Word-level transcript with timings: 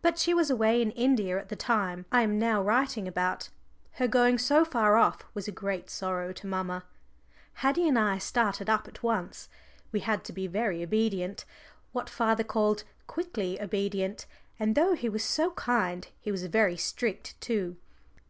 But 0.00 0.16
she 0.18 0.32
was 0.32 0.48
away 0.50 0.80
in 0.80 0.90
India 0.92 1.38
at 1.38 1.50
the 1.50 1.54
time 1.54 2.06
I 2.10 2.22
am 2.22 2.38
now 2.38 2.62
writing 2.62 3.06
about; 3.06 3.50
her 4.00 4.08
going 4.08 4.38
so 4.38 4.64
far 4.64 4.96
off 4.96 5.18
was 5.34 5.46
a 5.48 5.52
great 5.52 5.90
sorrow 5.90 6.32
to 6.32 6.46
mamma. 6.46 6.86
Haddie 7.60 7.86
and 7.86 7.98
I 7.98 8.16
started 8.16 8.70
up 8.70 8.88
at 8.88 9.02
once. 9.02 9.50
We 9.92 10.00
had 10.00 10.24
to 10.24 10.32
be 10.32 10.46
very 10.46 10.82
obedient, 10.82 11.44
what 11.92 12.08
father 12.08 12.42
called 12.42 12.84
"quickly 13.06 13.60
obedient," 13.60 14.24
and 14.58 14.76
though 14.76 14.94
he 14.94 15.10
was 15.10 15.22
so 15.22 15.50
kind 15.50 16.08
he 16.22 16.32
was 16.32 16.46
very 16.46 16.78
strict 16.78 17.38
too. 17.42 17.76